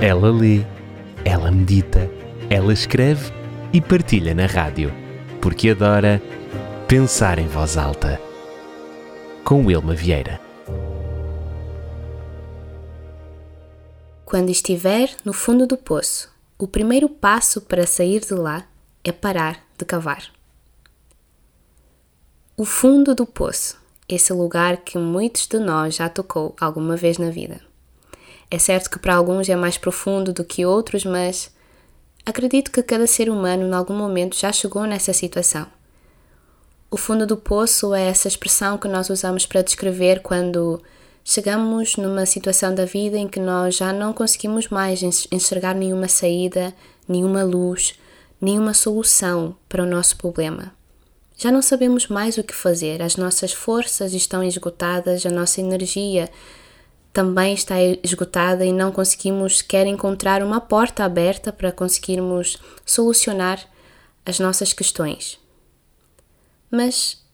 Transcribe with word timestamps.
Ela 0.00 0.30
lê, 0.30 0.62
ela 1.24 1.50
medita, 1.50 2.10
ela 2.50 2.70
escreve 2.70 3.32
e 3.72 3.80
partilha 3.80 4.34
na 4.34 4.44
rádio, 4.44 4.92
porque 5.40 5.70
adora 5.70 6.20
pensar 6.86 7.38
em 7.38 7.46
voz 7.46 7.78
alta. 7.78 8.20
Com 9.42 9.64
Wilma 9.64 9.94
Vieira. 9.94 10.38
Quando 14.26 14.50
estiver 14.50 15.16
no 15.24 15.32
fundo 15.32 15.66
do 15.66 15.78
poço, 15.78 16.30
o 16.58 16.68
primeiro 16.68 17.08
passo 17.08 17.62
para 17.62 17.86
sair 17.86 18.20
de 18.20 18.34
lá 18.34 18.66
é 19.02 19.12
parar 19.12 19.64
de 19.78 19.84
cavar. 19.86 20.30
O 22.54 22.66
fundo 22.66 23.14
do 23.14 23.24
poço, 23.24 23.80
esse 24.06 24.30
lugar 24.34 24.76
que 24.78 24.98
muitos 24.98 25.46
de 25.46 25.58
nós 25.58 25.94
já 25.94 26.06
tocou 26.10 26.54
alguma 26.60 26.96
vez 26.96 27.16
na 27.16 27.30
vida. 27.30 27.62
É 28.50 28.58
certo 28.58 28.90
que 28.90 28.98
para 28.98 29.14
alguns 29.14 29.48
é 29.48 29.56
mais 29.56 29.76
profundo 29.76 30.32
do 30.32 30.44
que 30.44 30.64
outros, 30.64 31.04
mas 31.04 31.50
acredito 32.24 32.70
que 32.70 32.82
cada 32.82 33.06
ser 33.06 33.28
humano, 33.28 33.64
em 33.64 33.72
algum 33.72 33.94
momento, 33.94 34.36
já 34.36 34.52
chegou 34.52 34.84
nessa 34.84 35.12
situação. 35.12 35.66
O 36.88 36.96
fundo 36.96 37.26
do 37.26 37.36
poço 37.36 37.92
é 37.92 38.06
essa 38.06 38.28
expressão 38.28 38.78
que 38.78 38.86
nós 38.86 39.10
usamos 39.10 39.44
para 39.44 39.62
descrever 39.62 40.20
quando 40.20 40.80
chegamos 41.24 41.96
numa 41.96 42.24
situação 42.24 42.72
da 42.72 42.84
vida 42.84 43.18
em 43.18 43.26
que 43.26 43.40
nós 43.40 43.74
já 43.74 43.92
não 43.92 44.12
conseguimos 44.12 44.68
mais 44.68 45.02
enxergar 45.02 45.74
nenhuma 45.74 46.06
saída, 46.06 46.72
nenhuma 47.08 47.42
luz, 47.42 47.98
nenhuma 48.40 48.72
solução 48.72 49.56
para 49.68 49.82
o 49.82 49.86
nosso 49.86 50.16
problema. 50.16 50.72
Já 51.36 51.50
não 51.50 51.60
sabemos 51.60 52.06
mais 52.06 52.38
o 52.38 52.44
que 52.44 52.54
fazer, 52.54 53.02
as 53.02 53.16
nossas 53.16 53.52
forças 53.52 54.14
estão 54.14 54.42
esgotadas, 54.42 55.26
a 55.26 55.30
nossa 55.30 55.60
energia 55.60 56.30
também 57.16 57.54
está 57.54 57.76
esgotada 58.02 58.62
e 58.62 58.70
não 58.70 58.92
conseguimos 58.92 59.56
sequer 59.56 59.86
encontrar 59.86 60.42
uma 60.42 60.60
porta 60.60 61.02
aberta 61.02 61.50
para 61.50 61.72
conseguirmos 61.72 62.58
solucionar 62.84 63.58
as 64.26 64.38
nossas 64.38 64.74
questões. 64.74 65.40
Mas 66.70 67.24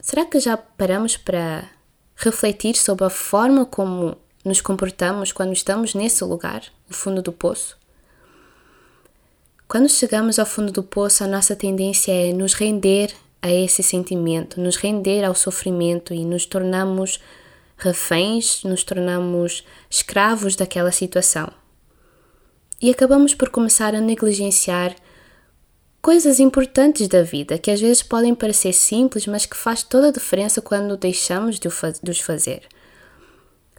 será 0.00 0.24
que 0.24 0.40
já 0.40 0.56
paramos 0.56 1.16
para 1.16 1.70
refletir 2.16 2.74
sobre 2.74 3.04
a 3.04 3.08
forma 3.08 3.64
como 3.64 4.16
nos 4.44 4.60
comportamos 4.60 5.30
quando 5.30 5.52
estamos 5.52 5.94
nesse 5.94 6.24
lugar, 6.24 6.64
o 6.90 6.92
fundo 6.92 7.22
do 7.22 7.30
poço? 7.32 7.78
Quando 9.68 9.88
chegamos 9.88 10.40
ao 10.40 10.46
fundo 10.46 10.72
do 10.72 10.82
poço, 10.82 11.22
a 11.22 11.28
nossa 11.28 11.54
tendência 11.54 12.10
é 12.10 12.32
nos 12.32 12.54
render 12.54 13.14
a 13.40 13.52
esse 13.52 13.84
sentimento, 13.84 14.60
nos 14.60 14.74
render 14.74 15.22
ao 15.22 15.36
sofrimento 15.36 16.12
e 16.12 16.24
nos 16.24 16.44
tornamos 16.44 17.20
reféns, 17.76 18.62
nos 18.64 18.82
tornamos 18.82 19.64
escravos 19.90 20.56
daquela 20.56 20.90
situação. 20.90 21.50
E 22.80 22.90
acabamos 22.90 23.34
por 23.34 23.48
começar 23.48 23.94
a 23.94 24.00
negligenciar 24.00 24.94
coisas 26.00 26.38
importantes 26.38 27.08
da 27.08 27.22
vida 27.22 27.58
que 27.58 27.70
às 27.70 27.80
vezes 27.80 28.02
podem 28.02 28.34
parecer 28.34 28.72
simples, 28.72 29.26
mas 29.26 29.46
que 29.46 29.56
faz 29.56 29.82
toda 29.82 30.08
a 30.08 30.12
diferença 30.12 30.62
quando 30.62 30.96
deixamos 30.96 31.58
de 31.58 31.68
os 31.68 32.20
fazer. 32.20 32.62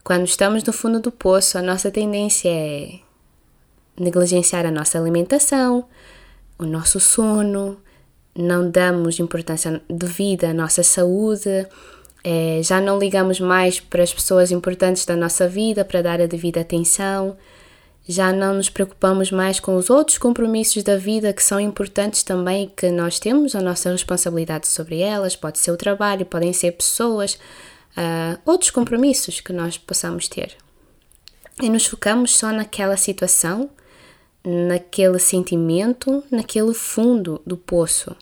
Quando 0.03 0.25
estamos 0.25 0.63
no 0.63 0.73
fundo 0.73 0.99
do 0.99 1.11
poço, 1.11 1.57
a 1.57 1.61
nossa 1.61 1.91
tendência 1.91 2.49
é 2.49 2.99
negligenciar 3.99 4.65
a 4.65 4.71
nossa 4.71 4.97
alimentação, 4.97 5.85
o 6.57 6.65
nosso 6.65 6.99
sono, 6.99 7.77
não 8.35 8.69
damos 8.69 9.19
importância 9.19 9.81
devida 9.89 10.49
à 10.49 10.53
nossa 10.53 10.83
saúde, 10.83 11.67
é, 12.23 12.61
já 12.63 12.81
não 12.81 12.99
ligamos 12.99 13.39
mais 13.39 13.79
para 13.79 14.03
as 14.03 14.13
pessoas 14.13 14.51
importantes 14.51 15.05
da 15.05 15.15
nossa 15.15 15.47
vida 15.47 15.85
para 15.85 16.01
dar 16.01 16.21
a 16.21 16.25
devida 16.25 16.61
atenção, 16.61 17.37
já 18.07 18.31
não 18.31 18.53
nos 18.53 18.69
preocupamos 18.69 19.31
mais 19.31 19.59
com 19.59 19.75
os 19.75 19.89
outros 19.89 20.17
compromissos 20.17 20.81
da 20.81 20.97
vida 20.97 21.33
que 21.33 21.43
são 21.43 21.59
importantes 21.59 22.23
também 22.23 22.71
que 22.75 22.89
nós 22.89 23.19
temos 23.19 23.53
a 23.53 23.61
nossa 23.61 23.91
responsabilidade 23.91 24.67
sobre 24.67 24.99
elas, 24.99 25.35
pode 25.35 25.59
ser 25.59 25.71
o 25.71 25.77
trabalho, 25.77 26.25
podem 26.25 26.53
ser 26.53 26.71
pessoas, 26.71 27.33
uh, 27.97 28.39
outros 28.45 28.71
compromissos 28.71 29.41
que 29.41 29.51
nós 29.51 29.77
possamos 29.77 30.27
ter. 30.29 30.55
E 31.61 31.69
nos 31.69 31.85
focamos 31.85 32.35
só 32.37 32.51
naquela 32.51 32.95
situação, 32.95 33.69
naquele 34.45 35.19
sentimento, 35.19 36.23
naquele 36.31 36.73
fundo 36.73 37.41
do 37.45 37.57
poço 37.57 38.15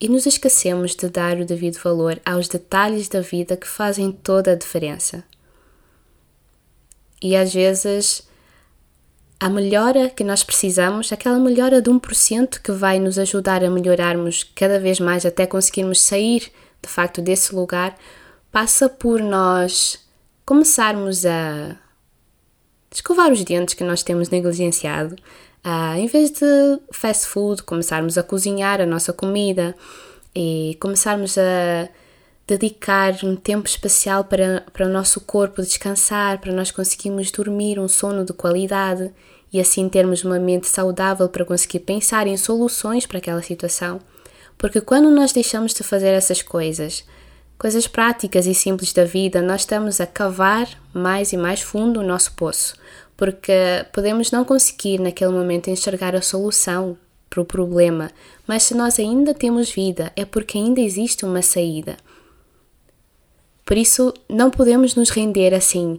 e 0.00 0.08
nos 0.08 0.24
esquecemos 0.26 0.94
de 0.94 1.08
dar 1.08 1.38
o 1.38 1.44
devido 1.44 1.78
valor 1.78 2.20
aos 2.24 2.48
detalhes 2.48 3.08
da 3.08 3.20
vida 3.20 3.56
que 3.56 3.68
fazem 3.68 4.10
toda 4.10 4.52
a 4.52 4.56
diferença. 4.56 5.22
E 7.22 7.36
às 7.36 7.52
vezes 7.52 8.26
a 9.38 9.48
melhora 9.48 10.10
que 10.10 10.22
nós 10.22 10.44
precisamos, 10.44 11.12
aquela 11.12 11.38
melhora 11.38 11.80
de 11.80 11.90
1% 11.90 12.60
que 12.62 12.72
vai 12.72 12.98
nos 12.98 13.18
ajudar 13.18 13.64
a 13.64 13.70
melhorarmos 13.70 14.44
cada 14.54 14.78
vez 14.78 15.00
mais 15.00 15.24
até 15.24 15.46
conseguirmos 15.46 16.00
sair 16.00 16.52
de 16.82 16.88
facto 16.88 17.22
desse 17.22 17.54
lugar, 17.54 17.96
passa 18.50 18.88
por 18.88 19.20
nós 19.20 19.98
começarmos 20.44 21.24
a 21.24 21.76
escovar 22.90 23.30
os 23.32 23.44
dentes 23.44 23.74
que 23.74 23.84
nós 23.84 24.02
temos 24.02 24.28
negligenciado, 24.28 25.16
Uh, 25.64 25.98
em 25.98 26.06
vez 26.06 26.30
de 26.30 26.80
fast 26.92 27.26
food, 27.26 27.62
começarmos 27.62 28.16
a 28.16 28.22
cozinhar 28.22 28.80
a 28.80 28.86
nossa 28.86 29.12
comida 29.12 29.74
e 30.34 30.76
começarmos 30.80 31.36
a 31.36 31.88
dedicar 32.46 33.14
um 33.22 33.36
tempo 33.36 33.68
especial 33.68 34.24
para, 34.24 34.64
para 34.72 34.86
o 34.86 34.88
nosso 34.88 35.20
corpo 35.20 35.62
descansar, 35.62 36.40
para 36.40 36.52
nós 36.52 36.70
conseguirmos 36.70 37.30
dormir 37.30 37.78
um 37.78 37.86
sono 37.86 38.24
de 38.24 38.32
qualidade 38.32 39.12
e 39.52 39.60
assim 39.60 39.88
termos 39.88 40.24
uma 40.24 40.38
mente 40.38 40.66
saudável 40.66 41.28
para 41.28 41.44
conseguir 41.44 41.80
pensar 41.80 42.26
em 42.26 42.36
soluções 42.36 43.06
para 43.06 43.18
aquela 43.18 43.42
situação. 43.42 44.00
Porque 44.56 44.80
quando 44.80 45.10
nós 45.10 45.32
deixamos 45.32 45.72
de 45.72 45.82
fazer 45.82 46.08
essas 46.08 46.42
coisas, 46.42 47.04
coisas 47.58 47.86
práticas 47.86 48.46
e 48.46 48.54
simples 48.54 48.92
da 48.92 49.04
vida, 49.04 49.40
nós 49.40 49.62
estamos 49.62 50.00
a 50.00 50.06
cavar 50.06 50.68
mais 50.92 51.32
e 51.32 51.36
mais 51.36 51.60
fundo 51.60 52.00
o 52.00 52.06
nosso 52.06 52.32
poço, 52.32 52.74
porque 53.20 53.84
podemos 53.92 54.30
não 54.30 54.46
conseguir 54.46 54.98
naquele 54.98 55.30
momento 55.30 55.68
enxergar 55.68 56.16
a 56.16 56.22
solução 56.22 56.96
para 57.28 57.42
o 57.42 57.44
problema, 57.44 58.10
mas 58.46 58.62
se 58.62 58.74
nós 58.74 58.98
ainda 58.98 59.34
temos 59.34 59.70
vida 59.70 60.10
é 60.16 60.24
porque 60.24 60.56
ainda 60.56 60.80
existe 60.80 61.26
uma 61.26 61.42
saída. 61.42 61.98
Por 63.62 63.76
isso, 63.76 64.14
não 64.26 64.50
podemos 64.50 64.94
nos 64.94 65.10
render 65.10 65.52
assim 65.52 65.98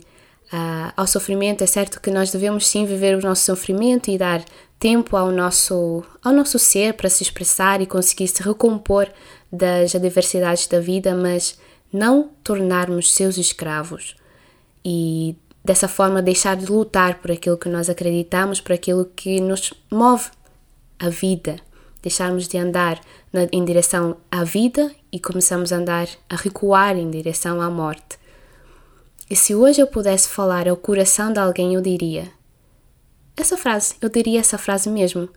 uh, 0.51 0.91
ao 0.97 1.05
sofrimento. 1.05 1.63
É 1.63 1.67
certo 1.67 2.01
que 2.01 2.09
nós 2.09 2.31
devemos 2.31 2.67
sim 2.67 2.87
viver 2.87 3.15
o 3.15 3.21
nosso 3.21 3.43
sofrimento 3.43 4.09
e 4.09 4.17
dar 4.17 4.43
tempo 4.79 5.15
ao 5.15 5.29
nosso, 5.31 6.03
ao 6.23 6.33
nosso 6.33 6.57
ser 6.57 6.95
para 6.95 7.07
se 7.07 7.21
expressar 7.21 7.81
e 7.81 7.85
conseguir 7.85 8.29
se 8.29 8.41
recompor 8.41 9.07
das 9.51 9.93
adversidades 9.93 10.65
da 10.65 10.79
vida, 10.79 11.13
mas 11.13 11.59
não 11.93 12.31
tornarmos 12.43 13.13
seus 13.13 13.37
escravos 13.37 14.15
e 14.83 15.35
dessa 15.63 15.87
forma 15.87 16.21
deixar 16.21 16.55
de 16.55 16.65
lutar 16.65 17.19
por 17.19 17.31
aquilo 17.31 17.57
que 17.57 17.69
nós 17.69 17.89
acreditamos, 17.89 18.59
por 18.59 18.73
aquilo 18.73 19.05
que 19.05 19.39
nos 19.39 19.73
move 19.91 20.29
a 20.99 21.09
vida, 21.09 21.57
deixarmos 22.01 22.47
de 22.47 22.57
andar 22.57 22.99
na, 23.31 23.47
em 23.51 23.63
direção 23.63 24.17
à 24.31 24.43
vida 24.43 24.91
e 25.11 25.19
começamos 25.19 25.71
a 25.71 25.77
andar 25.77 26.07
a 26.29 26.35
recuar 26.35 26.97
em 26.97 27.09
direção 27.09 27.61
à 27.61 27.69
morte. 27.69 28.19
E 29.29 29.35
se 29.35 29.55
hoje 29.55 29.81
eu 29.81 29.87
pudesse 29.87 30.27
falar 30.27 30.67
ao 30.67 30.75
coração 30.75 31.31
de 31.31 31.39
alguém, 31.39 31.75
eu 31.75 31.81
diria 31.81 32.29
essa 33.35 33.55
frase, 33.55 33.95
eu 34.01 34.09
diria 34.09 34.39
essa 34.39 34.57
frase 34.57 34.89
mesmo. 34.89 35.29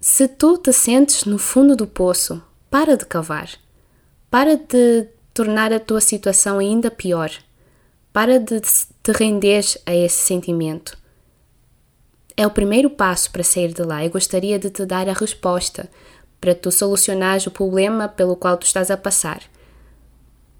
Se 0.00 0.28
tu 0.28 0.56
te 0.58 0.72
sentes 0.72 1.24
no 1.24 1.38
fundo 1.38 1.74
do 1.74 1.86
poço, 1.86 2.42
para 2.70 2.96
de 2.96 3.06
cavar. 3.06 3.48
Para 4.30 4.56
de 4.56 5.08
tornar 5.32 5.72
a 5.72 5.80
tua 5.80 6.00
situação 6.00 6.58
ainda 6.58 6.90
pior. 6.90 7.30
Para 8.14 8.38
de 8.38 8.60
te 8.60 9.10
render 9.10 9.64
a 9.84 9.92
esse 9.92 10.18
sentimento. 10.18 10.96
É 12.36 12.46
o 12.46 12.50
primeiro 12.50 12.88
passo 12.88 13.28
para 13.32 13.42
sair 13.42 13.74
de 13.74 13.82
lá. 13.82 14.04
Eu 14.04 14.10
gostaria 14.10 14.56
de 14.56 14.70
te 14.70 14.86
dar 14.86 15.08
a 15.08 15.12
resposta 15.12 15.90
para 16.40 16.54
tu 16.54 16.70
solucionares 16.70 17.44
o 17.48 17.50
problema 17.50 18.08
pelo 18.08 18.36
qual 18.36 18.56
tu 18.56 18.66
estás 18.66 18.88
a 18.88 18.96
passar. 18.96 19.42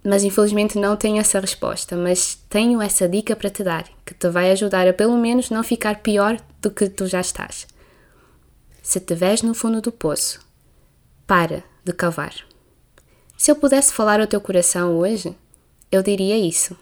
Mas 0.03 0.25
infelizmente 0.25 0.77
não 0.81 0.97
tenho 0.97 1.21
essa 1.21 1.39
resposta, 1.39 1.97
mas 1.97 2.35
tenho 2.49 2.83
essa 2.83 3.09
dica 3.09 3.37
para 3.37 3.51
te 3.51 3.63
dar, 3.63 3.85
que 4.05 4.15
te 4.15 4.29
vai 4.29 4.51
ajudar 4.51 4.89
a 4.89 4.93
pelo 4.93 5.17
menos 5.17 5.49
não 5.49 5.63
ficar 5.63 6.03
pior 6.03 6.41
do 6.61 6.73
que 6.73 6.89
tu 6.89 7.07
já 7.07 7.21
estás. 7.21 7.69
Se 8.83 8.99
vês 8.99 9.43
no 9.43 9.55
fundo 9.55 9.81
do 9.81 9.93
poço, 9.93 10.41
para 11.25 11.63
de 11.85 11.93
cavar. 11.93 12.35
Se 13.39 13.53
eu 13.53 13.55
pudesse 13.55 13.93
falar 13.93 14.21
ao 14.21 14.27
teu 14.27 14.41
coração 14.41 14.99
hoje, 14.99 15.37
eu 15.93 16.03
diria 16.03 16.37
isso. 16.37 16.77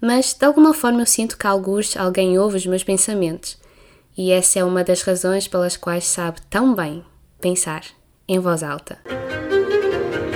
Mas 0.00 0.32
de 0.34 0.46
alguma 0.46 0.72
forma 0.72 1.00
eu 1.02 1.06
sinto 1.06 1.36
que 1.36 1.46
alguns 1.46 1.96
alguém 1.96 2.38
ouve 2.38 2.56
os 2.56 2.66
meus 2.66 2.84
pensamentos, 2.84 3.58
e 4.16 4.30
essa 4.30 4.58
é 4.58 4.64
uma 4.64 4.84
das 4.84 5.02
razões 5.02 5.46
pelas 5.46 5.76
quais 5.76 6.04
sabe 6.04 6.40
tão 6.48 6.74
bem 6.74 7.04
pensar 7.40 7.82
em 8.26 8.38
voz 8.38 8.62
alta. 8.62 8.98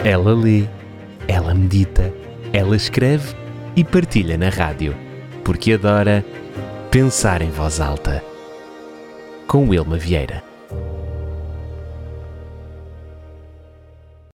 Ela 0.05 0.35
lê, 0.35 0.65
ela 1.29 1.55
medita, 1.55 2.13
ela 2.53 2.75
escreve 2.75 3.35
e 3.77 3.85
partilha 3.85 4.37
na 4.37 4.49
rádio, 4.49 4.97
porque 5.45 5.73
adora 5.73 6.25
Pensar 6.93 7.41
em 7.41 7.49
Voz 7.49 7.81
Alta, 7.81 8.23
com 9.47 9.67
Wilma 9.71 9.97
Vieira. 9.97 10.52